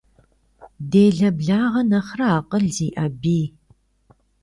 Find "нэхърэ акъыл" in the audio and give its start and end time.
1.89-2.65